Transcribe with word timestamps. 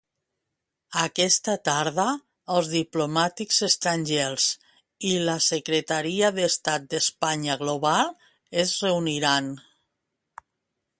Aquesta 1.01 1.53
tarda, 1.67 2.05
els 2.53 2.69
diplomàtics 2.71 3.61
estrangers 3.69 4.49
i 5.11 5.13
la 5.29 5.37
secretaria 5.51 6.35
d'Estat 6.41 6.91
d'Estanya 6.95 7.61
Global 7.63 8.13
es 8.67 8.77
reuniran. 8.89 9.55